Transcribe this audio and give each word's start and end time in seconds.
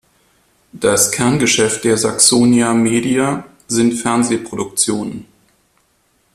Das 0.73 1.11
Kerngeschäft 1.11 1.83
der 1.83 1.95
Saxonia 1.95 2.73
Media 2.73 3.45
sind 3.67 3.93
Fernsehproduktionen. 3.93 5.25